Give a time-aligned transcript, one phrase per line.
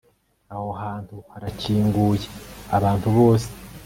[0.53, 2.25] Aho hantu harakinguye
[2.77, 3.49] abantu bose